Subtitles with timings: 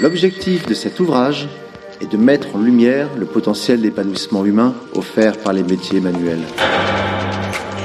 [0.00, 1.46] L'objectif de cet ouvrage
[2.00, 6.40] est de mettre en lumière le potentiel d'épanouissement humain offert par les métiers manuels.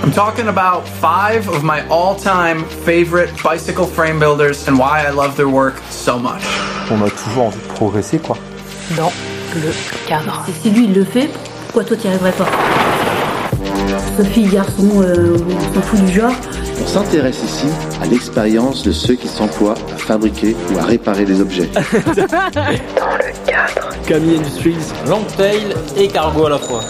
[0.01, 5.35] I'm talking about five of my all-time favorite bicycle frame builders and why I love
[5.35, 6.41] their work so much.
[6.89, 8.37] On a toujours envie de progresser, quoi.
[8.95, 9.11] Dans
[9.53, 9.73] le
[10.07, 10.45] cadre.
[10.47, 11.29] Et si lui il le fait,
[11.65, 12.47] pourquoi toi t'y arriverais pas?
[14.15, 16.31] Sophie, garçon, euh, on s'en fout du genre.
[16.81, 17.67] On s'intéresse ici
[18.01, 21.69] à l'expérience de ceux qui s'emploient fabriquer ou à réparer des objets.
[24.07, 24.77] Camille Industries,
[25.07, 26.81] Longtail et Cargo à la fois.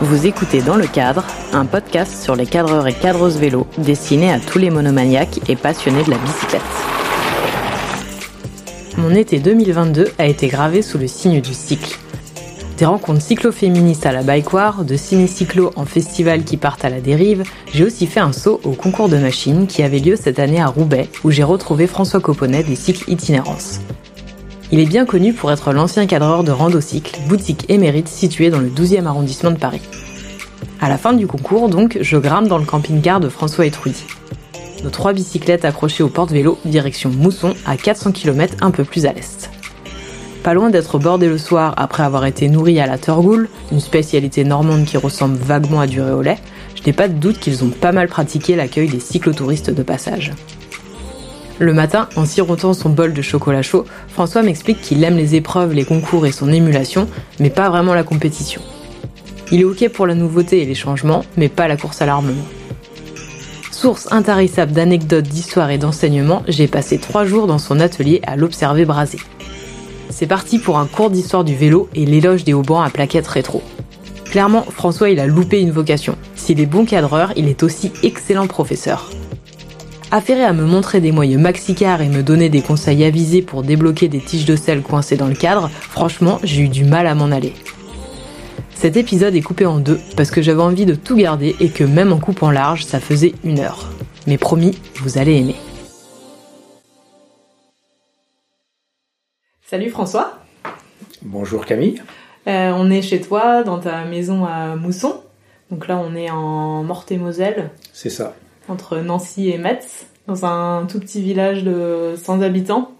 [0.00, 4.38] Vous écoutez Dans le cadre, un podcast sur les cadreurs et cadreuses vélo destiné à
[4.38, 6.62] tous les monomaniaques et passionnés de la bicyclette.
[8.96, 11.98] Mon été 2022 a été gravé sous le signe du cycle.
[12.76, 17.42] Des rencontres cyclo-féministes à la Baïkoire, de ciné-cyclo en festival qui partent à la dérive,
[17.72, 20.66] j'ai aussi fait un saut au concours de machines qui avait lieu cette année à
[20.66, 23.80] Roubaix, où j'ai retrouvé François Coponnet des cycles itinérance.
[24.72, 28.68] Il est bien connu pour être l'ancien cadreur de Randocycle, boutique émérite située dans le
[28.68, 29.80] 12e arrondissement de Paris.
[30.78, 34.04] À la fin du concours, donc, je grimpe dans le camping-car de François et Trudy.
[34.84, 39.14] Nos trois bicyclettes accrochées au porte-vélo, direction Mousson, à 400 km un peu plus à
[39.14, 39.50] l'est.
[40.46, 44.44] Pas loin d'être bordé le soir après avoir été nourri à la Turgoule, une spécialité
[44.44, 46.38] normande qui ressemble vaguement à du lait,
[46.76, 50.34] je n'ai pas de doute qu'ils ont pas mal pratiqué l'accueil des cyclotouristes de passage.
[51.58, 55.72] Le matin, en sirotant son bol de chocolat chaud, François m'explique qu'il aime les épreuves,
[55.72, 57.08] les concours et son émulation,
[57.40, 58.62] mais pas vraiment la compétition.
[59.50, 62.46] Il est ok pour la nouveauté et les changements, mais pas la course à l'armement.
[63.72, 68.84] Source intarissable d'anecdotes, d'histoires et d'enseignements, j'ai passé trois jours dans son atelier à l'observer
[68.84, 69.18] braser.
[70.10, 73.62] C'est parti pour un cours d'histoire du vélo et l'éloge des haubans à plaquettes rétro.
[74.24, 76.16] Clairement, François, il a loupé une vocation.
[76.34, 79.10] S'il est bon cadreur, il est aussi excellent professeur.
[80.10, 84.08] Affairé à me montrer des moyeux maxicars et me donner des conseils avisés pour débloquer
[84.08, 87.32] des tiges de sel coincées dans le cadre, franchement, j'ai eu du mal à m'en
[87.32, 87.54] aller.
[88.74, 91.82] Cet épisode est coupé en deux parce que j'avais envie de tout garder et que
[91.82, 93.90] même en coupant large, ça faisait une heure.
[94.26, 95.56] Mais promis, vous allez aimer.
[99.68, 100.38] Salut François,
[101.22, 102.00] Bonjour Camille.
[102.46, 105.20] Euh, on est chez toi dans ta maison à Mousson.
[105.70, 108.34] Donc là on est en Meurthe-et-Moselle, C'est ça.
[108.68, 112.92] entre Nancy et Metz, dans un tout petit village de 100 habitants,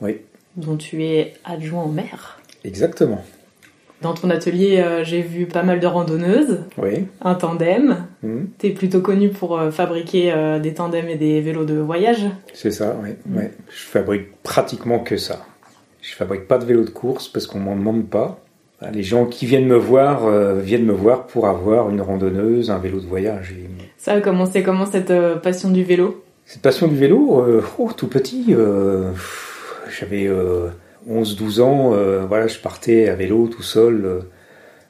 [0.00, 0.20] Oui,
[0.56, 2.38] dont tu es adjoint au maire.
[2.64, 3.22] exactement.
[4.02, 7.06] Dans ton atelier, euh, j'ai vu pas mal de randonneuses, Oui.
[7.22, 8.06] un tandem.
[8.22, 8.48] Mhm.
[8.58, 12.26] T'es plutôt connu pour euh, fabriquer euh, des tandems et des vélos de voyage.
[12.52, 13.10] C'est ça, oui.
[13.70, 15.46] Je fabrique pratiquement que ça.
[16.06, 18.38] Je fabrique pas de vélo de course parce qu'on m'en demande pas.
[18.92, 22.76] Les gens qui viennent me voir euh, viennent me voir pour avoir une randonneuse, un
[22.78, 23.52] vélo de voyage.
[23.52, 23.66] Et
[23.96, 26.22] Ça a commencé comment cette euh, passion du vélo?
[26.44, 29.12] Cette passion du vélo, euh, oh, tout petit, euh,
[29.98, 30.68] j'avais euh,
[31.10, 34.04] 11-12 ans, euh, voilà, je partais à vélo tout seul.
[34.04, 34.20] euh,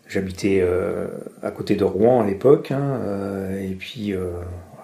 [0.08, 1.06] J'habitais euh,
[1.42, 4.32] à côté de Rouen à l'époque, hein, euh, et puis euh,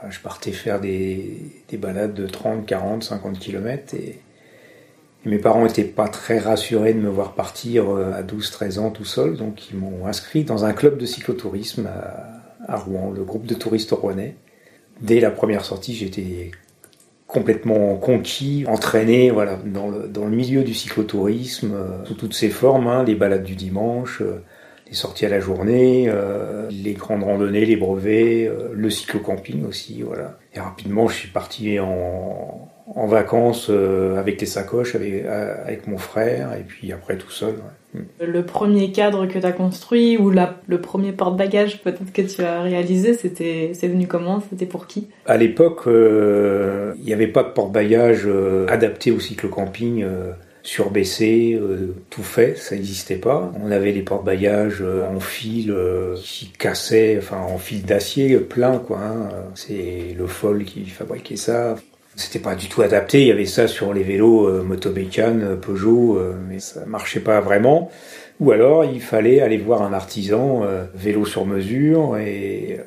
[0.09, 1.37] je partais faire des,
[1.69, 3.95] des balades de 30, 40, 50 km.
[3.95, 4.21] Et,
[5.25, 8.91] et mes parents n'étaient pas très rassurés de me voir partir euh, à 12-13 ans
[8.91, 11.89] tout seul, donc ils m'ont inscrit dans un club de cyclotourisme
[12.67, 14.37] à, Rouen, le groupe de touristes rouennais.
[15.01, 16.53] Dès la première sortie, j'étais
[17.27, 22.49] complètement conquis, entraîné voilà, dans, le, dans le milieu du cyclotourisme, euh, sous toutes ses
[22.49, 24.43] formes, hein, les balades du dimanche, euh,
[24.89, 26.13] les sorties à la journée,
[26.69, 30.03] les grandes randonnées, les brevets, le cyclocamping aussi.
[30.03, 30.37] Voilà.
[30.53, 35.87] Et rapidement, je suis parti en, en vacances euh, avec les sacoches, avec, euh, avec
[35.87, 37.55] mon frère, et puis après tout seul.
[37.55, 38.03] ouais.
[38.25, 42.43] Le premier cadre que tu as construit ou la, le premier porte-bagages peut-être que tu
[42.43, 44.41] as réalisé, c'était c'est venu comment?
[44.49, 45.09] C'était pour qui?
[45.27, 50.31] À l'époque, euh, il n'y avait pas de porte-bagages euh, adapté au cyclocamping, euh,
[50.63, 53.51] surbaissé, euh, tout fait, ça n'existait pas.
[53.65, 58.41] On avait les porte-bagages euh, en fil euh, qui cassaient, enfin en fil d'acier euh,
[58.41, 58.99] plein, quoi.
[58.99, 59.29] hein.
[59.57, 61.75] C'est le Foll qui fabriquait ça.
[62.17, 63.23] C'était pas du tout adapté.
[63.23, 67.41] Il y avait ça sur les vélos euh, euh, Peugeot, euh, mais ça marchait pas
[67.41, 67.91] vraiment.
[68.41, 72.81] Ou alors il fallait aller voir un artisan euh, vélo sur mesure et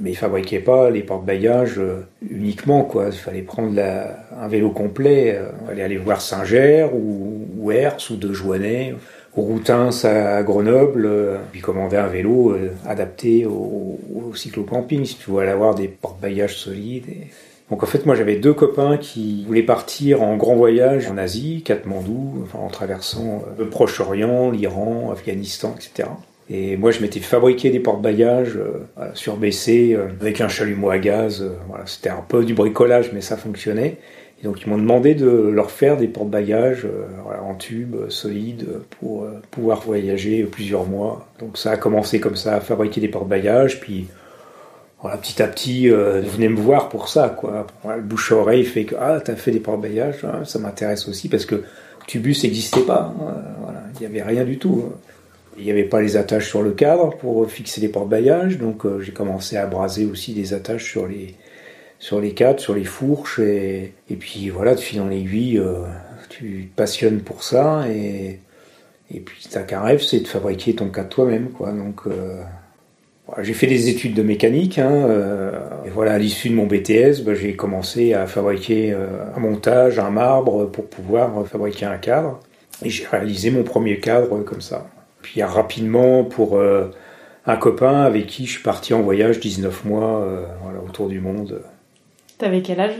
[0.00, 3.06] mais il fabriquait pas les porte-bagages euh, uniquement quoi.
[3.06, 5.34] Il fallait prendre la- un vélo complet.
[5.36, 8.94] euh, Il fallait aller voir Singer ou, ou Hers ou De Joannay
[9.36, 15.16] ou Routins à Grenoble, euh, puis commander un vélo euh, adapté au, au cyclocamping si
[15.16, 17.08] tu voulais avoir des porte-bagages solides.
[17.08, 17.26] et-
[17.70, 21.62] Donc en fait, moi j'avais deux copains qui voulaient partir en grand voyage en Asie,
[21.62, 26.08] Katmandou, en traversant euh, le Proche-Orient, l'Iran, Afghanistan, etc.
[26.50, 30.98] Et moi je m'étais fabriqué des porte-bagages euh, voilà, surbaissés euh, avec un chalumeau à
[30.98, 31.42] gaz.
[31.42, 33.98] euh, voilà, c'était un peu du bricolage, mais ça fonctionnait.
[34.40, 37.06] Et donc ils m'ont demandé de leur faire des porte-bagages euh,
[37.42, 38.66] en tube euh, solide
[38.98, 41.28] pour euh, pouvoir voyager plusieurs mois.
[41.40, 44.06] Donc ça a commencé comme ça à fabriquer des porte-bagages, puis
[45.00, 47.66] voilà, petit à petit, euh, venez me voir pour ça, quoi.
[47.84, 51.28] Le bouche à oreille fait que ah t'as fait des porte-bagages, hein, ça m'intéresse aussi
[51.28, 51.62] parce que
[52.06, 53.14] Tubus n'existait pas.
[53.20, 54.92] hein, voilà, il n'y avait rien du tout.
[55.56, 59.00] Il n'y avait pas les attaches sur le cadre pour fixer les porte-bagages, donc euh,
[59.00, 61.34] j'ai commencé à braser aussi des attaches sur les
[62.00, 65.82] sur les cadres, sur les fourches, et, et puis voilà, de fil en aiguille, euh,
[66.28, 68.38] tu te passionnes pour ça, et,
[69.12, 71.72] et puis qu'un rêve, c'est de fabriquer ton cadre toi-même, quoi.
[71.72, 72.02] Donc
[73.42, 75.52] j'ai fait des études de mécanique, hein, euh,
[75.84, 79.98] et voilà, à l'issue de mon BTS, bah, j'ai commencé à fabriquer euh, un montage,
[79.98, 82.40] un marbre pour pouvoir fabriquer un cadre,
[82.82, 84.86] et j'ai réalisé mon premier cadre comme ça.
[85.22, 86.90] Puis rapidement, pour euh,
[87.46, 90.26] un copain avec qui je suis parti en voyage 19 mois
[90.62, 91.60] voilà, autour du monde.
[92.38, 92.94] T'avais quel âge?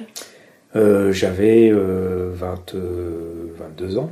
[0.74, 4.10] J'avais euh, 20, euh, 22 ans.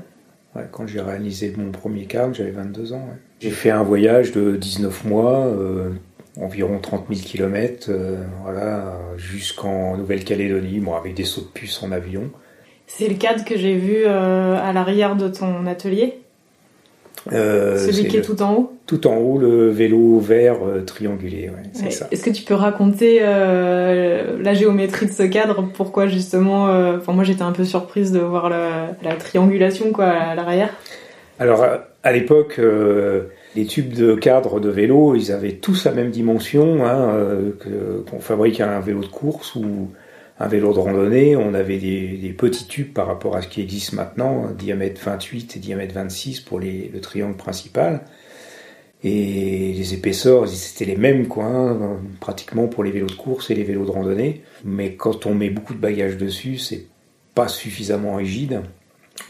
[0.54, 2.96] Ouais, quand j'ai réalisé mon premier cadre, j'avais 22 ans.
[2.96, 3.18] ouais.
[3.40, 5.90] J'ai fait un voyage de 19 mois, euh,
[6.40, 7.90] environ 30 000 km,
[8.42, 12.30] voilà, jusqu'en Nouvelle-Calédonie, bon, avec des sauts de puce en avion.
[12.86, 16.18] C'est le cadre que j'ai vu euh, à l'arrière de ton atelier?
[17.32, 18.72] Euh, Celui qui est le- tout en haut?
[18.86, 21.90] Tout en haut, le vélo vert euh, triangulé, ouais, c'est Ouais.
[21.90, 22.06] ça.
[22.12, 25.68] Est-ce que tu peux raconter la géométrie de ce cadre?
[25.74, 26.64] Pourquoi justement
[26.96, 30.70] Enfin, moi j'étais un peu surprise de voir la, la triangulation quoi à l'arrière.
[31.40, 31.64] Alors,
[32.04, 32.60] à- l'époque,
[33.56, 37.52] les tubes de cadre de vélo, ils avaient tous la même dimension, hein, euh,
[38.08, 39.90] qu'on fabrique un vélo de course ou
[40.38, 41.36] un vélo de randonnée.
[41.36, 45.58] On avait des, petits tubes par rapport à ce qui existe maintenant, diamètre 28 et
[45.58, 48.02] diamètre 26 pour le triangle principal.
[49.02, 53.54] Et les épaisseurs, c'était les mêmes, quoi, hein, pratiquement pour les vélos de course et
[53.54, 54.42] les vélos de randonnée.
[54.64, 56.86] Mais quand on met beaucoup de bagages dessus, c'est
[57.34, 58.62] pas suffisamment rigide.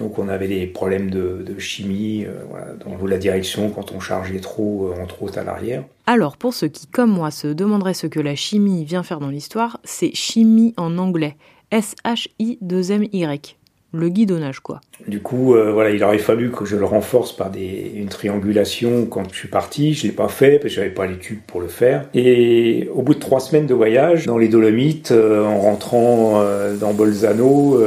[0.00, 4.92] Donc on avait des problèmes de, chimie euh, de la direction quand on chargeait trop,
[4.92, 5.84] euh, autres à l'arrière.
[6.06, 9.28] Alors, pour ceux qui, comme moi, se demanderaient ce que la chimie vient faire dans
[9.28, 11.36] l'histoire, c'est chimie en anglais.
[11.70, 13.55] S-H-I-2-M-Y.
[13.92, 14.80] Le guidonnage, quoi.
[15.06, 19.06] Du coup, euh, voilà, il aurait fallu que je le renforce par des, une triangulation
[19.06, 19.94] quand je suis parti.
[19.94, 22.06] Je l'ai pas fait parce que j'avais pas les tubes pour le faire.
[22.12, 26.76] Et au bout de trois semaines de voyage dans les Dolomites, euh, en rentrant euh,
[26.76, 27.80] dans Bolzano,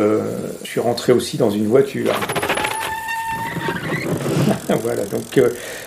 [0.63, 2.13] je suis rentré aussi dans une voiture.
[4.81, 5.39] voilà, donc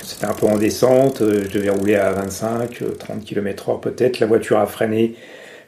[0.03, 1.19] c'était un peu en descente.
[1.21, 4.21] je devais rouler à 25, euh, 30 km/h peut-être.
[4.21, 5.15] La voiture a freiné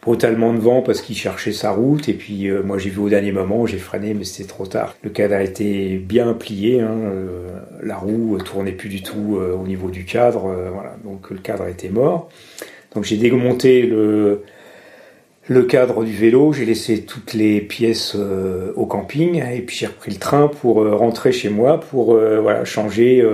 [0.05, 3.33] brutalement devant parce qu'il cherchait sa route et puis euh, moi j'ai vu au dernier
[3.33, 4.95] moment, j'ai freiné mais c'était trop tard.
[5.03, 7.49] Le cadre été bien plié, hein, euh,
[7.83, 11.67] la roue tournait plus du tout euh, au niveau du cadre, voilà, donc le cadre
[11.67, 12.29] était mort.
[12.95, 14.43] Donc j'ai démonté le,
[15.49, 20.13] le cadre du vélo, j'ai laissé toutes les pièces au camping et puis j'ai repris
[20.13, 23.27] le train pour rentrer chez moi pour voilà, changer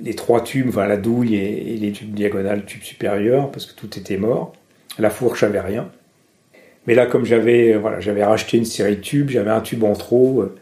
[0.00, 3.74] les trois tubes, enfin la douille et, et les tubes diagonales, tubes supérieurs parce que
[3.74, 4.52] tout était mort.
[5.00, 5.90] La fourche avait rien.
[6.88, 9.92] Mais là, comme j'avais euh, j'avais racheté une série de tubes, j'avais un tube en
[9.92, 10.54] trop, euh,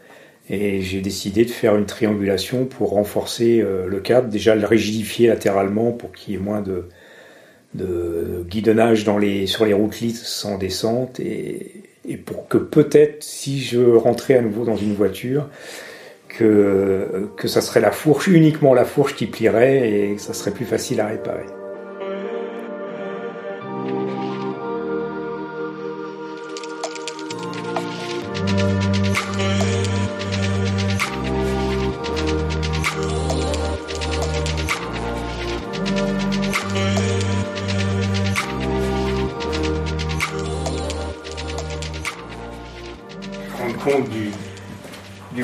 [0.49, 5.29] et j'ai décidé de faire une triangulation pour renforcer euh, le cadre, déjà le rigidifier
[5.29, 6.89] latéralement pour qu'il y ait moins de,
[7.75, 9.05] de guidonnage
[9.45, 14.41] sur les routes lisses sans descente, et, et pour que peut-être, si je rentrais à
[14.41, 15.47] nouveau dans une voiture,
[16.27, 20.51] que, que ça serait la fourche, uniquement la fourche qui plierait, et que ça serait
[20.51, 21.56] plus facile à réparer.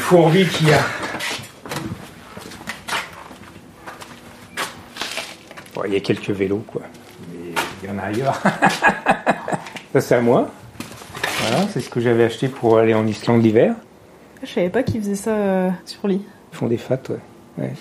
[0.03, 0.79] Du fourbi qu'il y a.
[5.73, 6.81] Bon, il y a quelques vélos, quoi.
[7.31, 8.41] Mais il y en a ailleurs.
[9.93, 10.49] Ça, c'est à moi.
[11.39, 13.75] Voilà, c'est ce que j'avais acheté pour aller en Islande l'hiver.
[14.43, 16.21] Je savais pas qu'ils faisaient ça euh, sur lit.
[16.51, 17.19] Ils font des fats, ouais.
[17.57, 17.73] Ouais.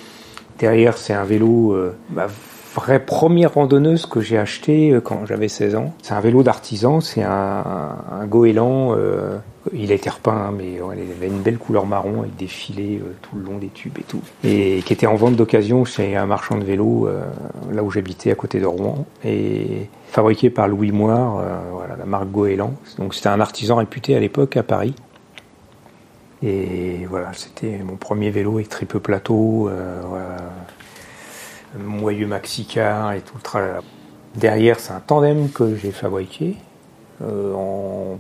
[0.59, 2.29] Derrière, c'est un vélo, euh, ma
[2.75, 5.95] vraie première randonneuse que j'ai acheté euh, quand j'avais 16 ans.
[6.03, 8.95] C'est un vélo d'artisan, c'est un, un goéland.
[8.97, 9.39] euh,
[9.73, 12.99] il a été repeint, hein, mais il avait une belle couleur marron avec des filets
[13.01, 14.21] euh, tout le long des tubes et tout.
[14.43, 17.09] Et qui était en vente d'occasion chez un marchand de vélos,
[17.73, 19.07] là où j'habitais à côté de Rouen.
[19.25, 21.43] Et fabriqué par Louis Moire,
[21.97, 22.75] la marque Goéland.
[22.99, 24.95] Donc c'était un artisan réputé à l'époque à Paris.
[26.43, 29.71] Et voilà, c'était mon premier vélo avec triple plateau,
[31.79, 33.81] moyeu maxicar et tout le tralala.
[34.35, 36.57] Derrière, c'est un tandem que j'ai fabriqué
[37.23, 38.19] euh, en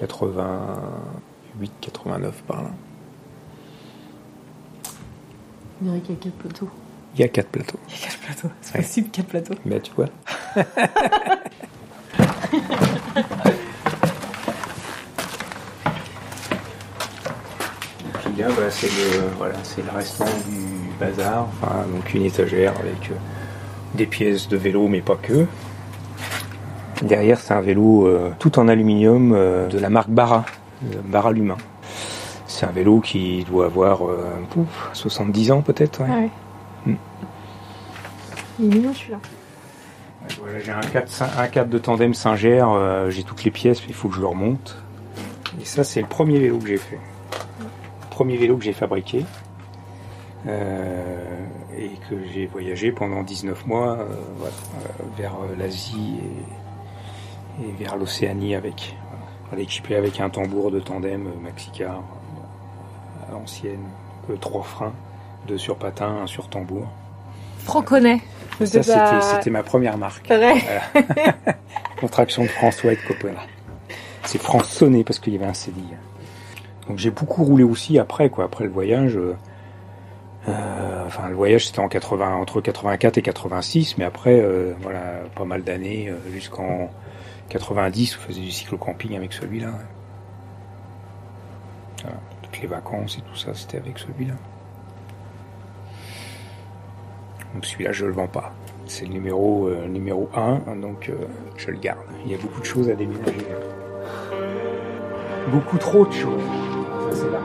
[0.00, 2.70] 8,89 par là.
[5.82, 6.68] On dirait qu'il y a quatre plateaux.
[7.14, 7.78] Il y a quatre plateaux.
[7.88, 8.50] Il y a quatre plateaux.
[8.60, 8.82] C'est Ouais.
[8.82, 9.54] possible, quatre plateaux.
[9.64, 10.06] Mais tu vois.
[18.00, 20.69] Et puis là, c'est le, voilà, c'est le restant du
[21.00, 21.48] bazar.
[21.48, 23.14] Enfin, donc une étagère avec euh,
[23.94, 25.46] des pièces de vélo, mais pas que.
[27.02, 30.44] Derrière, c'est un vélo euh, tout en aluminium euh, de la marque Barra,
[31.06, 31.56] Barra Lumin.
[32.46, 36.00] C'est un vélo qui doit avoir euh, pouf, 70 ans peut-être.
[36.02, 36.08] ouais.
[36.10, 36.30] Ah ouais.
[36.86, 36.96] Hmm.
[38.58, 39.18] Il est mignon celui-là.
[40.40, 42.64] Voilà, j'ai un 4, un 4 de tandem Singer,
[43.08, 44.76] j'ai toutes les pièces, il faut que je le remonte.
[45.60, 46.98] Et ça, c'est le premier vélo que j'ai fait.
[47.62, 49.24] Le premier vélo que j'ai fabriqué.
[50.46, 54.06] Euh, et que j'ai voyagé pendant 19 mois euh,
[54.38, 54.54] voilà,
[55.00, 56.18] euh, vers l'Asie
[57.60, 58.96] et, et vers l'Océanie avec.
[59.48, 59.62] Voilà.
[59.64, 62.02] Équipé avec un tambour de tandem Maxicar
[63.28, 63.82] à l'ancienne,
[64.40, 64.92] trois freins,
[65.48, 66.86] deux sur patin, un sur tambour.
[67.64, 68.20] Franconais.
[68.60, 69.20] Je Ça, pas.
[69.20, 70.26] c'était- ma première marque.
[70.28, 70.54] Vrai.
[72.00, 73.40] Contraction de François et de Coppola.
[74.24, 75.82] C'est Françonné parce qu'il y avait un CDI.
[76.88, 78.44] Donc j'ai beaucoup roulé aussi après, quoi.
[78.44, 79.18] Après le voyage.
[80.50, 85.00] Euh, enfin, le voyage c'était en 80, entre 84 et 86, mais après, euh, voilà,
[85.34, 86.90] pas mal d'années euh, jusqu'en
[87.48, 89.72] 90, on faisait du cyclo-camping avec celui-là.
[92.42, 94.34] toutes les vacances et tout ça, c'était avec celui-là.
[97.54, 98.52] Donc celui-là, je le vends pas.
[98.86, 101.26] C'est le numéro, numéro 1, donc euh,
[101.56, 102.00] je le garde.
[102.24, 103.46] Il y a beaucoup de choses à déménager.
[105.50, 106.42] Beaucoup trop de choses.
[107.10, 107.38] Ça, c'est la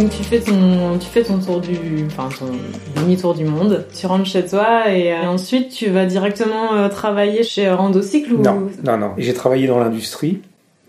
[0.00, 1.76] Donc tu fais ton, tu fais ton tour du,
[2.06, 2.46] enfin ton
[3.02, 3.84] demi-tour du monde.
[3.94, 8.42] Tu rentres chez toi et, euh, ensuite tu vas directement euh, travailler chez Randocycle ou?
[8.42, 9.10] Non, non, non.
[9.18, 10.40] J'ai travaillé dans l'industrie,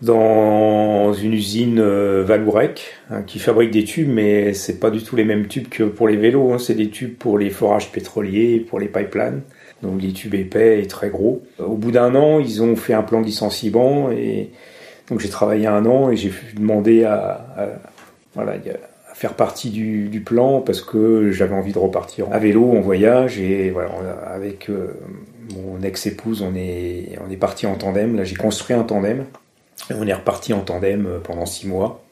[0.01, 5.15] dans une usine euh, Valourec, hein, qui fabrique des tubes, mais c'est pas du tout
[5.15, 6.53] les mêmes tubes que pour les vélos.
[6.53, 6.58] hein.
[6.58, 9.41] C'est des tubes pour les forages pétroliers, pour les pipelines.
[9.84, 11.41] Donc des tubes épais et très gros.
[11.60, 14.51] Au bout d'un an, ils ont fait un plan licenciement et
[15.10, 17.43] donc j'ai travaillé un an et j'ai demandé à,
[19.15, 23.72] faire partie du, plan parce que j'avais envie de repartir à vélo en voyage et
[23.72, 23.89] voilà,
[24.27, 24.93] avec euh,
[25.55, 28.15] mon ex-épouse, on est, on est parti en tandem.
[28.15, 29.25] Là, j'ai construit un tandem
[29.89, 32.03] et on est reparti en tandem euh, pendant six mois.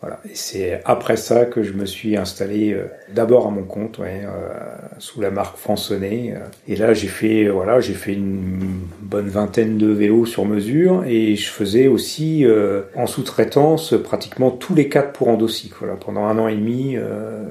[0.00, 0.20] Voilà.
[0.30, 4.22] Et c'est après ça que je me suis installé euh, d'abord à mon compte, ouais,
[4.24, 4.54] euh,
[4.98, 6.34] sous la marque Françonnet.
[6.36, 6.46] euh.
[6.68, 11.34] Et là, j'ai fait, voilà, j'ai fait une bonne vingtaine de vélos sur mesure et
[11.34, 12.46] je faisais aussi
[12.94, 15.74] en sous-traitance pratiquement tous les quatre pour Endocycle.
[15.80, 15.96] Voilà.
[15.96, 16.96] Pendant un an et demi,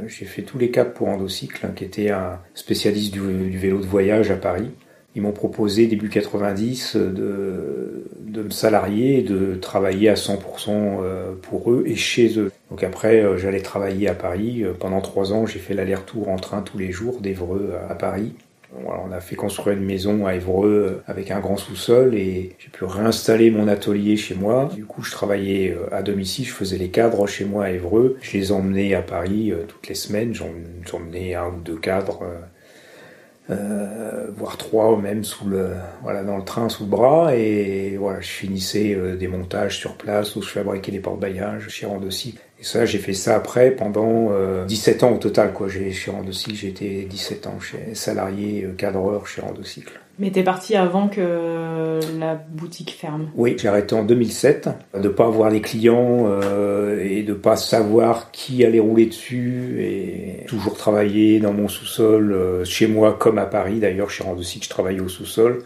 [0.07, 3.85] j'ai fait tous les quatre pour Endocycle, hein, qui était un spécialiste du vélo de
[3.85, 4.69] voyage à Paris.
[5.17, 10.37] Ils m'ont proposé début 90 de, de me salarier de travailler à 100%
[10.69, 12.51] euh, pour eux et chez eux.
[12.69, 14.63] Donc après, euh, j'allais travailler à Paris.
[14.63, 18.33] Euh, Pendant trois ans, j'ai fait l'aller-retour en train tous les jours d'Evreux à Paris.
[18.85, 22.69] On a fait construire une maison à Évreux euh, avec un grand sous-sol et j'ai
[22.69, 24.69] pu réinstaller mon atelier chez moi.
[24.75, 28.17] Du coup, je travaillais euh, à domicile, je faisais les cadres chez moi à Évreux.
[28.21, 30.33] Je les emmenais à Paris euh, toutes les semaines.
[30.33, 32.23] J'emmenais un ou deux cadres
[33.49, 35.71] euh, voire trois même sous le
[36.03, 37.35] voilà dans le train sous le bras.
[37.35, 41.85] Et voilà je finissais euh, des montages sur place où je fabriquais des porte-bagages chez
[41.85, 45.91] Randocycle et ça j'ai fait ça après pendant euh, 17 ans au total quoi j'ai
[45.91, 50.75] chez Randocycle j'ai été 17 ans chez salarié euh, cadreur chez Randocycle Mais t'es parti
[50.75, 51.77] avant que
[52.19, 53.29] la boutique ferme.
[53.35, 54.69] oui, j'ai arrêté en 2007,
[55.01, 60.45] de pas avoir les clients euh, et de pas savoir qui allait rouler dessus et
[60.47, 64.69] toujours travailler dans mon sous-sol, euh, chez moi comme à Paris d'ailleurs, chez Randocycle, je
[64.69, 65.63] travaillais au sous-sol,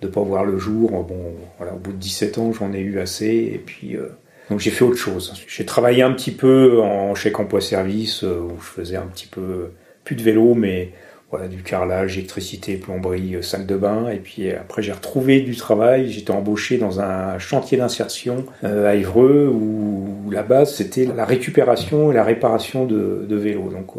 [0.00, 0.90] de pas voir le jour.
[1.04, 4.08] Bon, voilà, au bout de 17 ans, j'en ai eu assez et puis euh,
[4.52, 5.32] donc j'ai fait autre chose.
[5.48, 9.26] J'ai travaillé un petit peu en chèque emploi service euh, où je faisais un petit
[9.26, 9.70] peu
[10.04, 10.92] plus de vélo, mais
[11.32, 14.10] voilà, du carrelage, électricité, plomberie, euh, salle de bain.
[14.10, 16.10] Et puis euh, après, j'ai retrouvé du travail.
[16.10, 22.12] J'étais embauché dans un chantier d'insertion euh, à Évreux où, la base, c'était la récupération
[22.12, 23.70] et la réparation de, vélos.
[23.70, 23.92] Donc,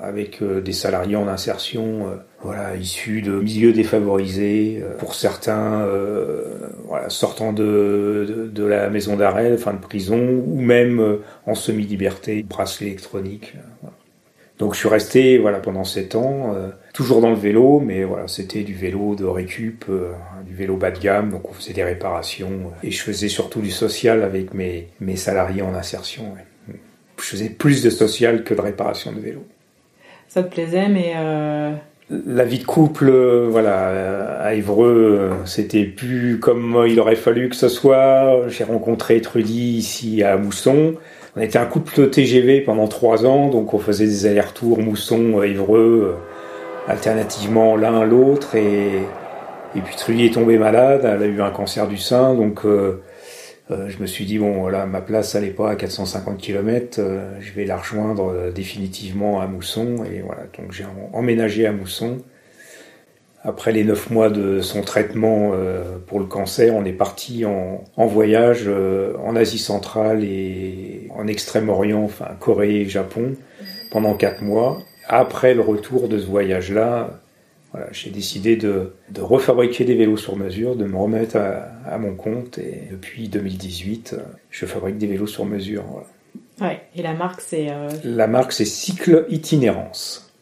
[0.00, 2.06] avec des salariés en insertion,
[2.42, 4.82] voilà, issus de milieux défavorisés.
[4.98, 5.84] pour certains,
[6.86, 13.54] voilà, sortant de, la maison d'arrêt, enfin de prison, ou même en semi-liberté, bracelet électronique.
[14.58, 16.54] Donc je suis resté voilà pendant sept ans,
[16.92, 19.86] toujours dans le vélo, mais voilà c'était du vélo de récup,
[20.46, 23.72] du vélo bas de gamme, donc on faisait des réparations et je faisais surtout du
[23.72, 26.34] social avec mes, mes salariés en insertion.
[26.68, 29.44] Je faisais plus de social que de réparation de vélo.
[30.28, 31.14] Ça te plaisait, mais
[32.10, 37.48] la vie de couple, euh, voilà, à Évreux, euh, c'était plus comme il aurait fallu
[37.48, 38.42] que ce soit.
[38.48, 40.94] J'ai rencontré Trudy ici à Mousson.
[41.36, 46.90] On était un couple TGV pendant trois ans, donc on faisait des allers-retours Mousson-Évreux, euh,
[46.90, 48.54] alternativement l'un à l'autre.
[48.54, 48.98] Et,
[49.76, 52.64] et puis Trudy est tombée malade, elle a eu un cancer du sein, donc
[53.70, 57.40] euh, je me suis dit, bon, voilà, ma place, n'est pas à 450 km, euh,
[57.40, 60.04] je vais la rejoindre euh, définitivement à Mousson.
[60.04, 62.18] Et voilà, donc j'ai emménagé à Mousson.
[63.44, 65.52] Après les neuf mois de son traitement
[66.06, 68.68] pour le cancer, on est parti en, en voyage
[69.22, 73.34] en Asie centrale et en Extrême-Orient, enfin Corée et Japon,
[73.90, 74.78] pendant quatre mois.
[75.08, 77.20] Après le retour de ce voyage-là,
[77.90, 82.88] j'ai décidé de, refabriquer des vélos sur mesure, de me remettre à, mon compte et
[82.90, 84.16] depuis 2018,
[84.50, 85.84] je fabrique des vélos sur mesure.
[86.60, 90.33] Ouais, et la marque c'est euh, La marque c'est Cycle Itinérance.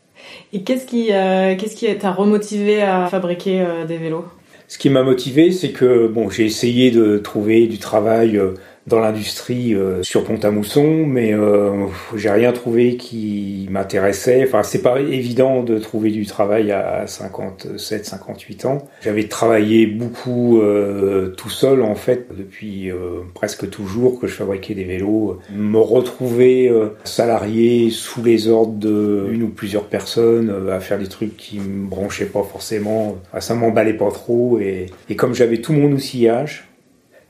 [0.52, 4.24] Et qu'est-ce qui euh, qu'est-ce qui t'a remotivé à fabriquer euh, des vélos?
[4.68, 8.40] Ce qui m'a motivé, c'est que j'ai essayé de trouver du travail
[8.86, 11.86] dans l'industrie euh, sur Pont-à-Mousson, mais euh,
[12.16, 14.44] j'ai rien trouvé qui m'intéressait.
[14.46, 18.78] Enfin, c'est pas évident de trouver du travail à 57, 58 ans.
[19.02, 22.90] J'avais travaillé beaucoup euh, tout seul en fait depuis
[23.34, 25.38] presque toujours que je fabriquais des vélos.
[25.54, 26.72] Me retrouver
[27.04, 31.88] salarié sous les ordres de une ou plusieurs personnes à faire des trucs qui me
[31.88, 34.58] branchaient pas forcément, ça m'emballait pas trop.
[34.58, 36.71] Et, et comme j'avais tout mon outillage,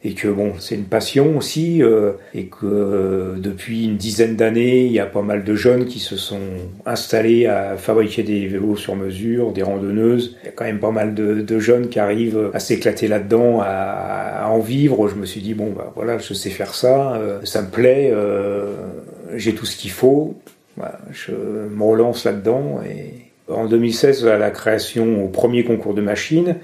[0.04, 4.84] et que bon, c'est une passion aussi, euh, et que euh, depuis une dizaine d'années,
[4.84, 6.40] il y a pas mal de jeunes qui se sont
[6.86, 10.36] installés à fabriquer des vélos sur mesure, des randonneuses.
[10.42, 13.66] Il y a quand même pas mal de, jeunes qui arrivent à s'éclater là-dedans, à,
[14.42, 15.06] à, en vivre.
[15.06, 18.10] Je me suis dit bon, bah voilà, je sais faire ça, euh, ça me plaît,
[18.12, 18.74] euh,
[19.36, 20.34] j'ai tout ce qu'il faut.
[20.76, 26.00] Voilà, je me relance là-dedans et en 2016, à la création au premier concours de
[26.00, 26.56] machines,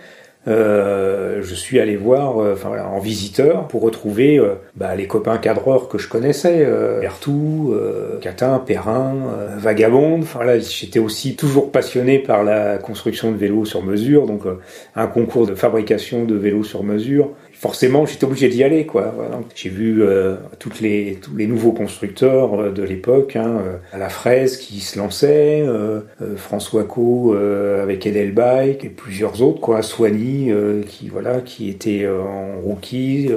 [0.47, 5.37] euh, je suis allé voir euh, enfin, en visiteur pour retrouver euh, bah, les copains
[5.37, 6.67] cadreurs que je connaissais,
[7.01, 7.75] Bertou,
[8.21, 9.15] Catin, Perrin,
[9.57, 10.23] Vagabonde.
[10.23, 14.43] Enfin j'étais aussi toujours passionné par la construction de vélos sur mesure, donc
[14.95, 19.15] un concours de fabrication de vélos sur mesure forcément j'étais obligé d'y aller quoi.
[19.55, 23.99] J'ai vu euh, toutes les tous les nouveaux constructeurs euh, de l'époque, hein, euh, à
[23.99, 26.01] la fraise qui se lançait, euh,
[26.37, 27.35] François Co
[27.83, 30.53] avec Edelbike et plusieurs autres quoi, Soigny
[30.87, 33.31] qui voilà qui était en rookie,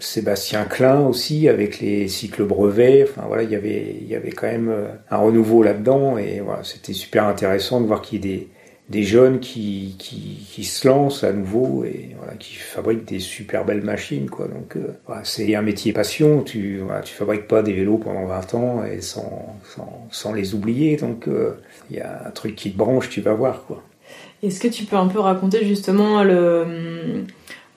[0.00, 3.04] Sébastien Klein aussi avec les cycles brevets.
[3.04, 4.72] Enfin voilà il y avait il y avait quand même
[5.10, 8.48] un renouveau là-dedans et voilà c'était super intéressant de voir qu'il y ait des
[8.88, 13.64] des jeunes qui, qui, qui, se lancent à nouveau et voilà, qui fabriquent des super
[13.64, 14.30] belles machines.
[14.30, 14.46] Quoi.
[14.46, 18.54] Donc euh, c'est un métier passion, tu voilà, tu fabriques pas des vélos pendant 20
[18.54, 20.96] ans et sans, sans, sans les oublier.
[20.96, 21.50] Donc il euh,
[21.90, 23.64] y a un truc qui te branche, tu vas voir.
[23.66, 23.82] quoi.
[24.42, 27.24] Est-ce que tu peux un peu raconter justement le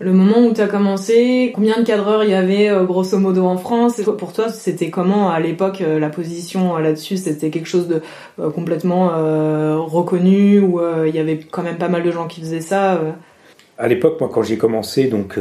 [0.02, 3.46] le moment où tu as commencé, combien de cadreurs il y avait euh, grosso modo
[3.46, 7.68] en France Pour toi, c'était comment à l'époque euh, la position euh, là-dessus C'était quelque
[7.68, 8.02] chose de
[8.38, 9.10] complètement
[9.86, 13.02] reconnu ou il y avait quand même pas mal de gens qui faisaient ça
[13.78, 15.40] à l'époque, moi, quand j'ai commencé, donc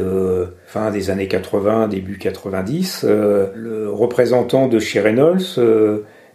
[0.65, 5.59] fin des années 80, début 90, le représentant de chez Reynolds,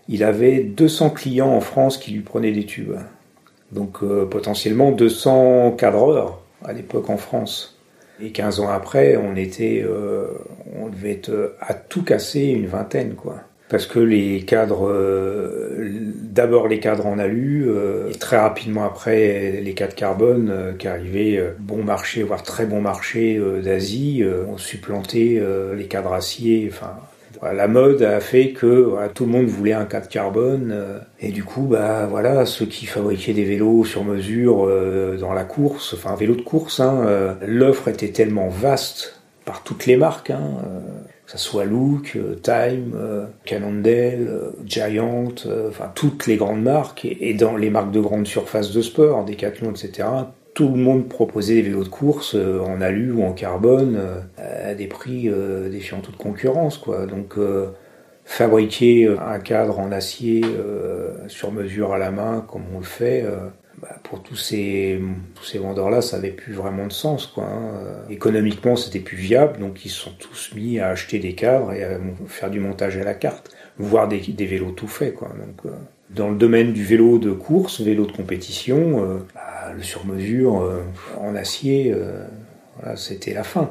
[0.09, 2.95] il avait 200 clients en France qui lui prenaient des tubes.
[3.73, 7.74] Donc potentiellement 200 cadreurs à l'époque en France.
[8.21, 10.27] Et 15 ans après, on était, euh,
[10.81, 13.41] on devait être à tout casser une vingtaine, quoi.
[13.69, 19.75] Parce que les cadres, euh, d'abord les cadres en alu, euh, très rapidement après les
[19.75, 25.43] cadres carbone qui arrivaient bon marché, voire très bon marché d'Asie, ont supplanté
[25.75, 26.71] les cadres acier.
[26.71, 26.95] Enfin,
[27.43, 31.45] la mode a fait que tout le monde voulait un cadre carbone euh, et du
[31.45, 36.13] coup bah voilà ceux qui fabriquaient des vélos sur mesure euh, dans la course, enfin
[36.13, 40.43] un vélo de course, hein, euh, l'offre était tellement vaste par toutes les marques, hein,
[41.27, 45.35] que ce soit Look, Time, Cannondale, Giant,
[45.69, 49.73] enfin toutes les grandes marques et, dans les marques de grande surface de sport, Decathlon,
[49.73, 50.09] etc
[50.55, 54.71] tout le monde proposait des vélos de course euh, en alu ou en carbone euh,
[54.71, 56.79] à des prix euh, défiant toute concurrence.
[56.79, 57.07] Quoi.
[57.07, 57.35] Donc
[58.25, 60.43] fabriquer un cadre en acier
[61.29, 63.23] sur mesure à la main comme on le fait,
[63.83, 64.99] bah, pour tous ces,
[65.35, 67.27] tous ces vendeurs-là, ça n'avait plus vraiment de sens.
[67.27, 67.75] Quoi, hein.
[68.09, 71.85] Économiquement, c'était plus viable, donc ils se sont tous mis à acheter des cadres et
[71.85, 75.15] à faire du montage à la carte, voire des, des vélos tout faits.
[75.15, 75.29] Quoi.
[75.29, 75.71] Donc,
[76.11, 80.71] Dans le domaine du vélo de course, vélo de compétition, bah, le sur-mesure
[81.19, 81.95] en acier,
[82.79, 83.71] voilà, c'était la fin.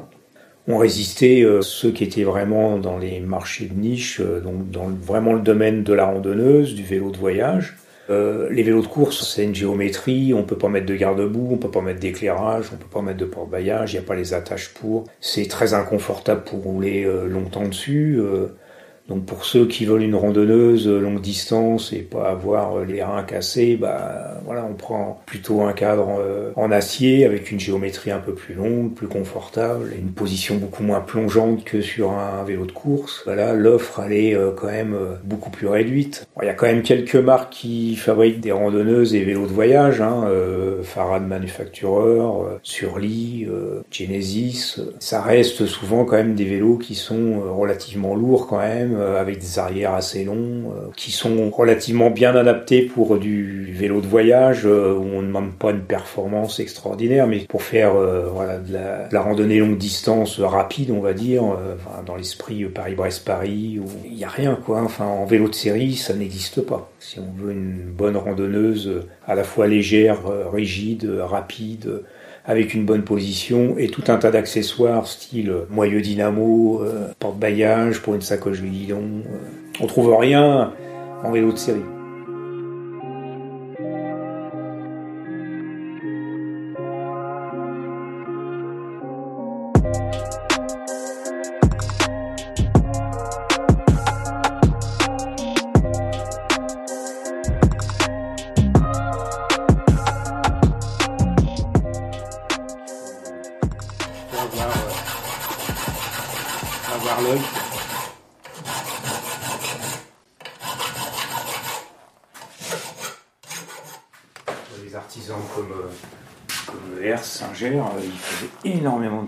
[0.66, 5.84] On résistait ceux qui étaient vraiment dans les marchés de niche, donc vraiment le domaine
[5.84, 7.76] de la randonneuse, du vélo de voyage.
[8.10, 11.56] Euh, les vélos de course, c'est une géométrie, on peut pas mettre de garde-boue, on
[11.56, 14.34] peut pas mettre d'éclairage, on peut pas mettre de porte-bagages, il n'y a pas les
[14.34, 15.04] attaches pour.
[15.20, 18.20] C'est très inconfortable pour rouler euh, longtemps dessus.
[19.08, 23.22] Euh, donc pour ceux qui veulent une randonneuse longue distance et pas avoir les reins
[23.22, 28.18] cassés, bah voilà, on prend plutôt un cadre euh, en acier avec une géométrie un
[28.18, 32.66] peu plus longue, plus confortable, et une position beaucoup moins plongeante que sur un vélo
[32.66, 33.22] de course.
[33.24, 36.26] Voilà, l'offre elle est euh, quand même euh, beaucoup plus réduite.
[36.42, 40.00] il y a quand même quelques marques qui fabriquent des randonneuses et vélos de voyage,
[40.00, 40.24] hein,
[40.82, 42.20] Farad Manufacturer,
[42.62, 43.46] Surly,
[43.90, 44.80] Genesis.
[44.98, 49.38] Ça reste souvent quand même des vélos qui sont relativement lourds quand même euh, avec
[49.38, 50.34] des arrières assez longs,
[50.72, 55.26] euh, qui sont relativement bien adaptés pour du vélo de voyage, euh, où on ne
[55.26, 61.00] demande pas une performance extraordinaire, mais pour faire de la, randonnée longue distance rapide, on
[61.00, 61.42] va dire,
[62.06, 64.86] dans l'esprit Paris-Brest-Paris, où il n'y a rien, quoi.
[64.98, 66.90] En vélo de série, ça n'existe pas.
[67.00, 70.20] Si on veut une bonne randonneuse à la fois légère,
[70.52, 72.02] rigide, rapide,
[72.44, 78.14] avec une bonne position et tout un tas d'accessoires style moyeu dynamo, euh, porte-bagages pour
[78.14, 79.22] une sacoche de.
[79.26, 79.80] Euh.
[79.80, 80.72] On trouve rien
[81.22, 81.93] en vélo de série.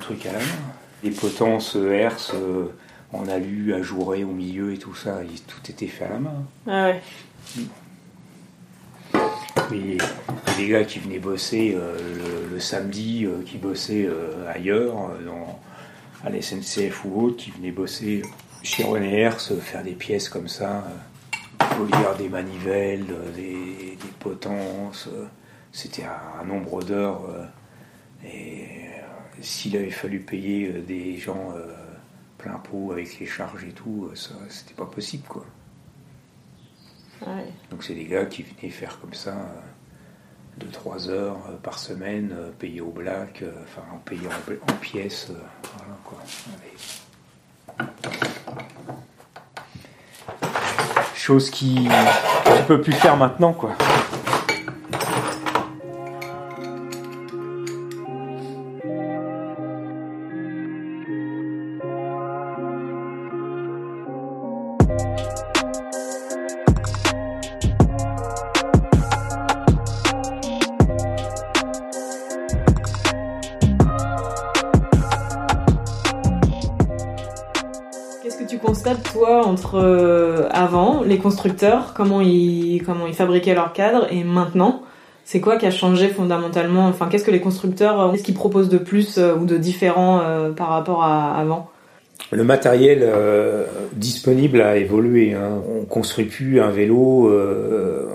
[0.07, 0.45] Trucs à la main.
[1.03, 2.33] Les potences euh, Hertz
[3.13, 6.45] en alu, ajouré au milieu et tout ça, tout était fait à la main.
[6.67, 7.03] Ah ouais.
[7.57, 7.65] Mais
[9.71, 11.97] les gars qui venaient bosser euh,
[12.51, 14.09] le, samedi, euh, qui bossaient
[14.49, 15.61] ailleurs, dans,
[16.25, 18.23] à la SNCF ou autre, qui venaient bosser
[18.63, 20.85] chez René Hertz, faire des pièces comme ça,
[21.59, 25.09] polir des manivelles, des, potences,
[25.73, 27.23] c'était un, nombre d'heures.
[28.25, 28.77] et
[29.41, 31.67] s'il avait fallu payer euh, des gens euh,
[32.39, 34.15] plein pot avec les charges et tout, euh,
[34.49, 35.45] c'était pas possible quoi.
[37.71, 39.35] Donc c'est des gars qui venaient faire comme ça
[40.61, 45.31] 2-3 heures par semaine, payés au black, enfin en payant en, pièces,
[45.77, 46.19] voilà quoi.
[51.15, 53.73] Chose qui ne peut plus faire maintenant quoi.
[79.75, 84.83] Euh, avant, les constructeurs, comment ils, comment ils fabriquaient leurs cadres, et maintenant
[85.25, 86.87] C'est quoi qui a changé fondamentalement?
[86.87, 90.51] Enfin, qu'est-ce que les constructeurs, qu'est-ce qu'ils proposent de plus euh, ou de différent euh,
[90.51, 91.69] par rapport à avant?
[92.33, 95.35] Le matériel euh, disponible a évolué.
[95.35, 95.63] Hein.
[95.69, 98.06] On construit plus un vélo euh,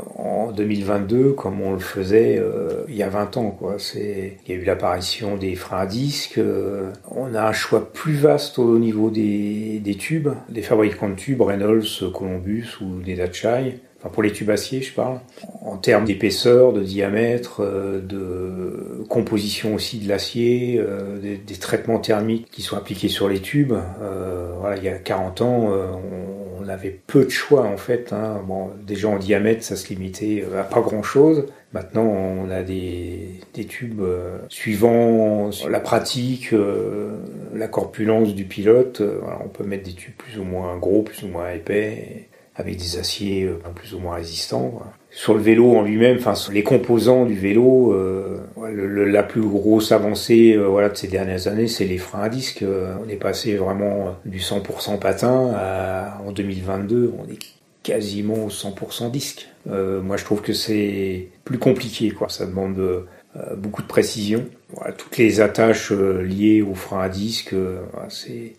[0.52, 3.52] en 2022 comme on le faisait euh, il y a 20 ans.
[3.52, 3.76] Quoi.
[3.78, 6.40] C'est, il y a eu l'apparition des freins à disque.
[7.10, 11.42] on a un choix plus vaste au niveau des, des tubes, des fabricants de tubes,
[11.42, 15.20] Reynolds, Columbus ou des Dachai pour les tubes acier, je parle,
[15.62, 22.48] en termes d'épaisseur, de diamètre, euh, de composition aussi de l'acier, euh, des, traitements thermiques
[22.50, 23.74] qui sont appliqués sur les tubes.
[23.74, 28.13] Euh, voilà, il y a 40 ans, on, avait peu de choix en fait.
[28.13, 28.41] Hein.
[28.45, 31.45] Bon, déjà en diamètre, ça se limitait à pas grand-chose.
[31.74, 34.02] Maintenant, on a des, tubes
[34.50, 36.54] suivant la pratique,
[37.54, 39.02] la corpulence du pilote.
[39.43, 42.97] on peut mettre des tubes plus ou moins gros, plus ou moins épais avec des
[42.97, 44.82] aciers euh, plus ou moins résistants.
[45.13, 50.54] Sur le vélo en lui-même, enfin les composants du vélo, euh, la plus grosse avancée
[50.56, 52.63] euh, voilà de ces dernières années, c'est les freins à disque.
[52.63, 57.39] on est passé vraiment du 100% patin à, en 2022, on est
[57.84, 59.50] quasiment au 100% disque.
[59.65, 62.30] moi, je trouve que c'est plus compliqué, quoi.
[62.30, 62.80] Ça demande
[63.58, 64.45] beaucoup de précision.
[64.74, 67.54] Voilà, toutes les attaches liées aux freins à disque,
[68.10, 68.54] c'est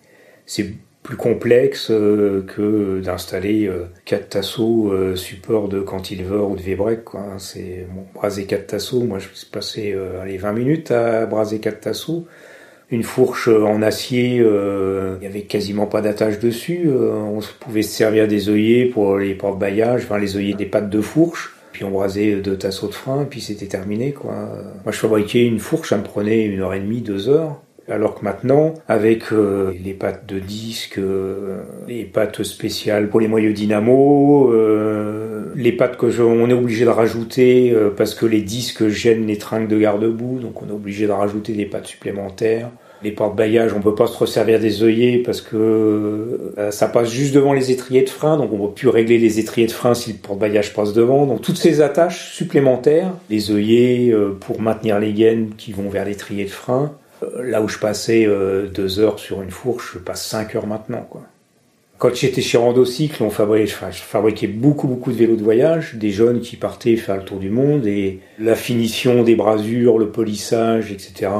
[0.44, 6.62] c'est plus complexe euh, que d'installer euh, quatre tasseaux euh, support de cantilever ou de
[6.62, 7.04] V-break.
[7.04, 7.24] Quoi.
[7.38, 9.00] C'est bon, braser quatre tasseaux.
[9.00, 12.26] Moi, je suis passé allez, 20 minutes à braser quatre tasseaux.
[12.90, 16.90] Une fourche en acier, il y avait quasiment pas d'attache dessus.
[16.92, 21.00] on pouvait se servir des œillets pour les porte-baillages, enfin les œillets des pattes de
[21.00, 21.56] fourche.
[21.72, 24.12] Puis on brasait deux tasseaux de frein, puis c'était terminé.
[24.12, 24.34] Quoi.
[24.84, 27.62] Moi, je fabriquais une fourche, ça me prenait une heure et demie, deux heures.
[27.92, 33.28] Alors que maintenant, avec euh, les pattes de disque, euh, les pattes spéciales pour les
[33.28, 38.88] moyeux dynamo, euh, les pattes que on est obligé de rajouter parce que les disques
[38.88, 42.70] gênent les trinques de garde-boue, donc on est obligé de rajouter des pattes supplémentaires.
[43.02, 47.52] Les porte-bagages, on peut pas se resservir des œillets parce que ça passe juste devant
[47.52, 50.18] les étriers de frein, donc on peut plus régler les étriers de frein si le
[50.18, 51.26] porte-bagages passe devant.
[51.26, 56.44] Donc toutes ces attaches supplémentaires, les œillets pour maintenir les gaines qui vont vers l'étrier
[56.44, 56.92] de frein,
[57.42, 61.08] là où je passais euh, deux heures sur une fourche, je passe cinq heures maintenant.
[61.98, 66.10] Quand j'étais chez Randocycle, on fabriquait, je fabriquais beaucoup beaucoup de vélos de voyage, des
[66.10, 70.90] jeunes qui partaient faire le tour du monde et la finition des brasures, le polissage,
[70.90, 71.30] etc.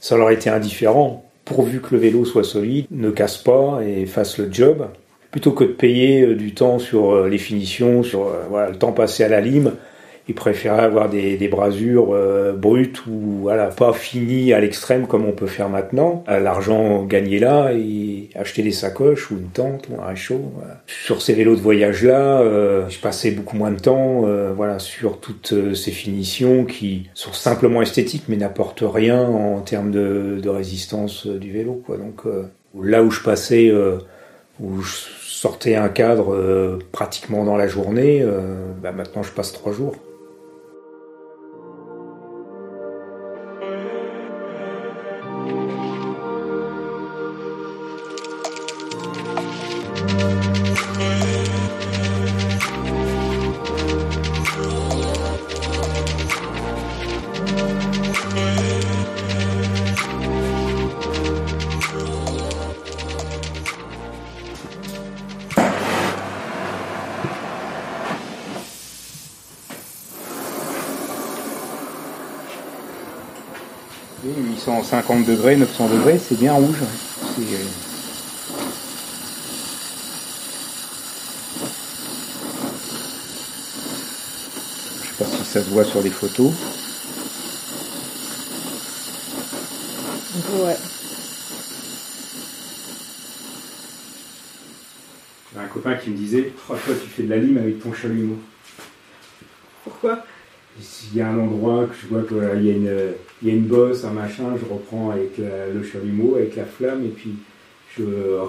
[0.00, 4.38] Ça leur était indifférent, pourvu que le vélo soit solide, ne casse pas et fasse
[4.38, 4.86] le job.
[5.32, 9.28] Plutôt que de payer euh, du temps sur les finitions, sur le temps passé à
[9.28, 9.72] la lime,
[10.26, 15.26] il préférait avoir des, des brasures euh, brutes ou voilà pas finies à l'extrême comme
[15.26, 16.24] on peut faire maintenant.
[16.28, 20.52] L'argent gagné là et acheter des sacoches ou une tente ou un réchaud.
[20.86, 24.78] Sur ces vélos de voyage là, euh, je passais beaucoup moins de temps euh, voilà
[24.78, 30.40] sur toutes euh, ces finitions qui sont simplement esthétiques mais n'apportent rien en termes de,
[30.42, 31.82] de résistance du vélo.
[31.88, 32.22] Donc
[32.80, 33.72] là où je passais
[34.60, 38.24] où je sortais un cadre pratiquement dans la journée,
[38.82, 39.96] bah maintenant je passe trois jours.
[75.26, 76.78] Degrés, 900 degrés, c'est bien rouge.
[76.80, 77.42] Euh,
[85.02, 86.52] je sais pas si ça se voit sur les photos.
[90.54, 90.76] Ouais.
[95.52, 97.92] J'ai un copain qui me disait, oh, toi tu fais de la lime avec ton
[97.92, 98.38] chalumeau.
[99.84, 100.24] Pourquoi?
[101.14, 102.90] S'il y a un endroit que je vois qu'il y a une
[103.40, 107.04] il y a une bosse, un machin, je reprends avec le chalumeau, avec la flamme,
[107.04, 107.34] et puis
[107.96, 108.02] je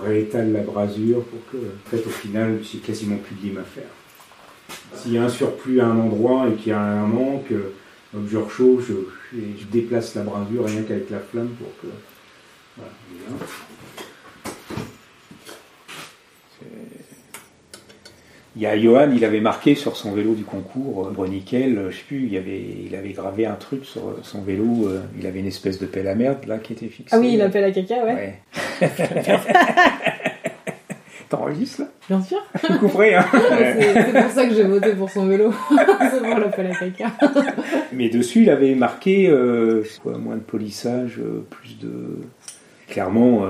[0.03, 3.63] réétale la brasure pour que, en fait, au final, j'ai quasiment plus de lime à
[3.63, 3.83] faire.
[4.95, 7.51] S'il y a un surplus à un endroit et qu'il y a un manque,
[8.13, 11.93] donc je rechauffe, je, je, déplace la brasure rien qu'avec la flamme pour que.
[12.77, 12.91] Voilà,
[18.57, 21.91] Il y a Johan, il avait marqué sur son vélo du concours, euh, Broniquel, euh,
[21.91, 25.27] je sais plus, il avait, il avait gravé un truc sur son vélo, euh, il
[25.27, 27.13] avait une espèce de pelle à merde là qui était fixée.
[27.13, 28.39] Ah oui, la pelle à caca, ouais.
[28.81, 28.89] ouais.
[31.27, 31.87] T'enregistres là?
[32.07, 32.37] Bien sûr.
[32.63, 33.25] Je couperai, hein.
[33.33, 35.51] c'est pour ça que j'ai voté pour son vélo.
[36.11, 37.11] c'est pour la pelle à caca.
[37.91, 39.29] Mais dessus, il avait marqué
[40.01, 42.19] quoi, moins de polissage, plus de.
[42.87, 43.41] Clairement,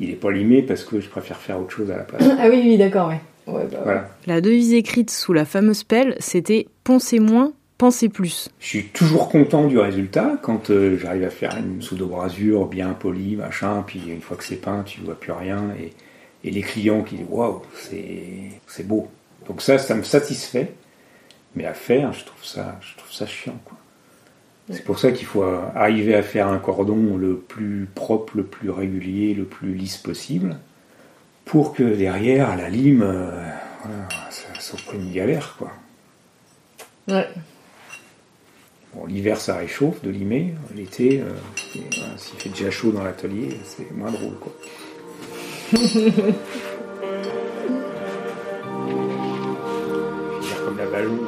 [0.00, 2.22] il est pas limé parce que je préfère faire autre chose à la place.
[2.38, 3.20] Ah oui, oui, d'accord, ouais.
[3.46, 8.48] Bah la devise écrite sous la fameuse pelle, c'était Pensez moins, pensez plus.
[8.58, 13.36] Je suis toujours content du résultat quand euh, j'arrive à faire une pseudo-brasure bien polie,
[13.36, 15.92] machin, puis une fois que c'est peint, tu vois plus rien, et,
[16.50, 19.08] les clients qui disent waouh, c'est beau.
[19.48, 20.74] Donc ça, ça me satisfait,
[21.56, 23.58] mais à faire, je trouve ça, je trouve ça chiant.
[24.68, 28.68] C'est pour ça qu'il faut arriver à faire un cordon le plus propre, le plus
[28.68, 30.58] régulier, le plus lisse possible
[31.44, 33.30] pour que derrière, à la lime, euh,
[34.30, 35.72] ça, soit une galère, quoi.
[37.08, 37.28] Ouais.
[38.94, 40.54] Bon, l'hiver, ça réchauffe de limer.
[40.74, 41.30] L'été, euh,
[42.16, 44.52] s'il fait déjà chaud dans l'atelier, c'est moins drôle, quoi.
[50.64, 51.18] comme la ballon.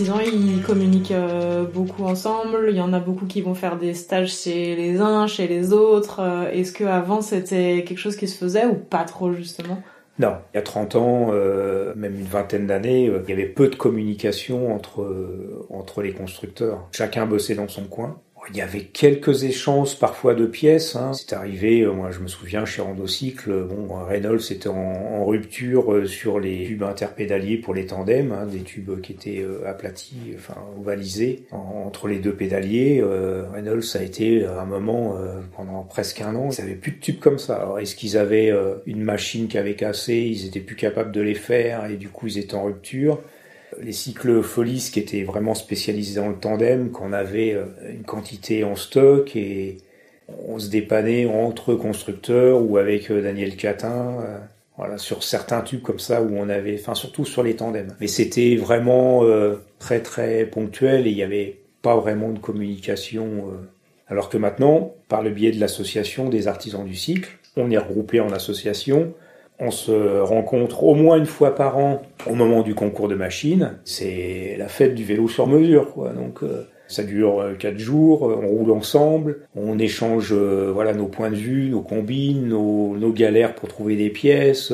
[0.00, 2.68] Ils communiquent euh, beaucoup ensemble.
[2.70, 5.72] Il y en a beaucoup qui vont faire des stages chez les uns, chez les
[5.72, 6.20] autres.
[6.20, 9.82] Euh, Est-ce que avant c'était quelque chose qui se faisait ou pas trop justement?
[10.18, 13.68] Non, il y a 30 ans, euh, même une vingtaine d'années, il y avait peu
[13.68, 15.06] de communication entre,
[15.70, 16.88] entre les constructeurs.
[16.90, 18.18] Chacun bossait dans son coin.
[18.50, 20.96] Il y avait quelques échanges parfois de pièces.
[20.96, 21.12] Hein.
[21.12, 25.92] C'est arrivé, euh, moi je me souviens chez Randocycle, euh, bon, Reynolds était en, rupture
[25.92, 30.34] euh, sur les tubes interpédaliers pour les tandems, hein, des tubes qui étaient euh, aplatis,
[30.36, 33.00] enfin ovalisés en- entre les deux pédaliers.
[33.02, 37.00] Euh, Reynolds a été un moment euh, pendant presque un an, ils avaient plus de
[37.00, 37.56] tubes comme ça.
[37.56, 41.20] Alors est-ce qu'ils avaient euh, une machine qui avait cassé, ils étaient plus capables de
[41.20, 43.20] les faire et du coup ils étaient en rupture
[43.82, 48.64] les cycles Folis qui étaient vraiment spécialisés dans le tandem, qu'on avait euh, une quantité
[48.64, 49.78] en stock et
[50.46, 54.38] on se dépannait entre constructeurs ou avec euh, Daniel Catin, euh,
[54.76, 57.94] voilà, sur certains tubes comme ça où on avait, enfin surtout sur les tandems.
[58.00, 59.24] Mais c'était vraiment
[59.80, 63.46] très très ponctuel et il n'y avait pas vraiment de communication.
[64.06, 68.20] Alors que maintenant, par le biais de l'association des artisans du cycle, on est regroupé
[68.20, 69.14] en association,
[69.60, 73.78] on se rencontre au moins une fois par an au moment du concours de machines.
[73.84, 76.10] C'est la fête du vélo sur mesure, quoi.
[76.12, 80.94] Donc euh, ça dure euh, quatre jours, euh, on roule ensemble, on échange euh, voilà
[80.94, 84.72] nos points de vue, nos combines, nos, nos galères pour trouver des pièces.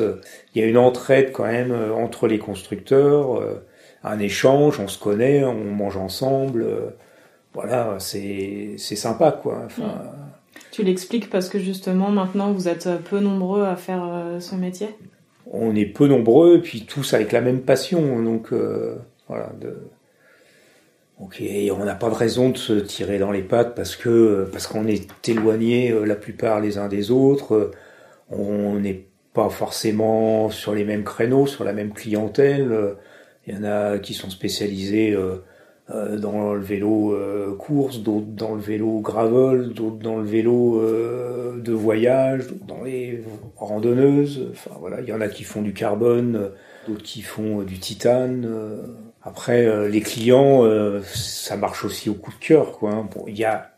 [0.53, 3.65] Il y a une entraide quand même entre les constructeurs, euh,
[4.03, 6.65] un échange, on se connaît, on mange ensemble.
[7.53, 9.63] voilà, c'est sympa quoi.
[9.65, 10.01] Enfin,
[10.75, 14.89] Tu l'expliques parce que justement maintenant vous êtes peu nombreux à faire euh, ce métier?
[15.49, 18.97] On est peu nombreux, puis tous avec la même passion, donc euh,
[19.29, 19.53] voilà.
[21.21, 24.67] Ok, on n'a pas de raison de se tirer dans les pattes parce que parce
[24.67, 27.53] qu'on est éloignés euh, la plupart les uns des autres.
[27.55, 27.71] euh,
[28.29, 32.73] On n'est pas forcément sur les mêmes créneaux, sur la même clientèle.
[32.73, 32.95] euh,
[33.47, 35.15] Il y en a qui sont spécialisés
[35.91, 40.81] euh, dans le vélo euh, course, d'autres dans le vélo gravel, d'autres dans le vélo
[40.81, 43.21] euh, de voyage, dans les
[43.55, 44.49] randonneuses.
[44.51, 46.49] Enfin voilà, il y en a qui font du carbone,
[46.87, 48.49] d'autres qui font du titane.
[49.21, 50.63] Après, les clients,
[51.03, 52.71] ça marche aussi au coup de cœur.
[52.79, 53.07] Quoi, hein.
[53.15, 53.71] Bon, il y a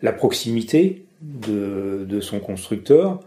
[0.00, 3.18] la proximité de, de son constructeur,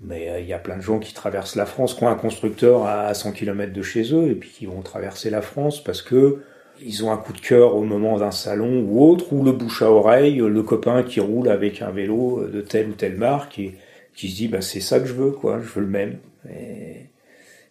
[0.00, 2.86] mais il y a plein de gens qui traversent la France, qui ont un constructeur
[2.86, 6.40] à 100 km de chez eux, et puis qui vont traverser la France parce que
[6.84, 9.82] ils ont un coup de cœur au moment d'un salon ou autre, ou le bouche
[9.82, 13.76] à oreille, le copain qui roule avec un vélo de telle ou telle marque et
[14.14, 16.18] qui se dit bah c'est ça que je veux quoi, je veux le même.
[16.50, 17.06] Et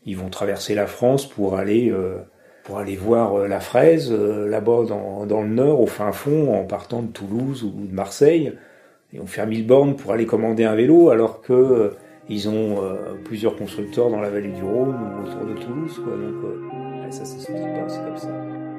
[0.06, 2.18] ils vont traverser la France pour aller euh,
[2.64, 6.54] pour aller voir euh, la fraise euh, là-bas dans, dans le nord, au fin fond,
[6.54, 8.54] en partant de Toulouse ou de Marseille.
[9.14, 11.94] Ils vont faire 1000 bornes pour aller commander un vélo alors que
[12.30, 12.76] ils ont
[13.24, 16.02] plusieurs constructeurs dans la vallée du Rhône ou autour de Toulouse.
[16.04, 16.14] Quoi.
[16.18, 18.77] Donc ça s'explique pas, c'est comme ça.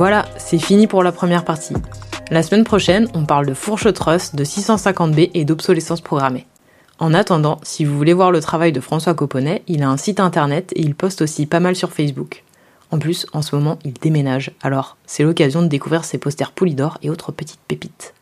[0.00, 1.74] Voilà, c'est fini pour la première partie.
[2.30, 6.46] La semaine prochaine, on parle de fourche truss, de 650B et d'obsolescence programmée.
[6.98, 10.18] En attendant, si vous voulez voir le travail de François Coponnet, il a un site
[10.18, 12.44] internet et il poste aussi pas mal sur Facebook.
[12.90, 16.96] En plus, en ce moment, il déménage, alors c'est l'occasion de découvrir ses posters Poulidor
[17.02, 18.14] et autres petites pépites.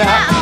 [0.00, 0.39] Et tu n'as encore rien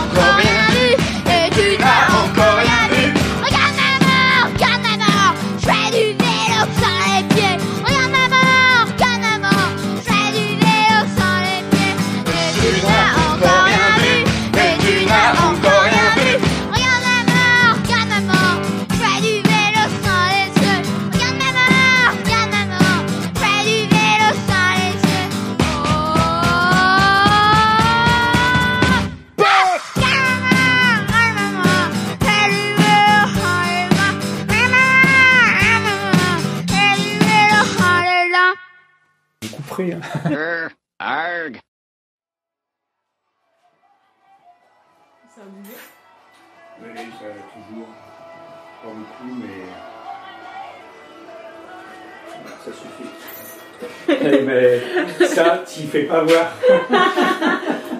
[56.09, 56.47] pas voir.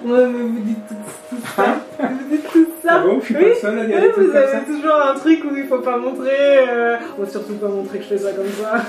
[0.05, 0.95] Ouais, mais vous dites tout,
[1.29, 1.75] tout ça.
[1.99, 2.89] vous dites tout ça.
[2.93, 4.59] Ah bon, je suis Oui, pas seul à dire oui, vous avez ça.
[4.61, 6.67] toujours un truc où il faut pas montrer.
[6.69, 6.95] Euh...
[7.17, 8.81] On va surtout pas montrer que je fais ça comme ça.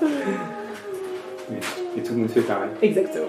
[1.96, 2.68] Mais tout le monde fait pareil.
[2.82, 3.26] Exactement.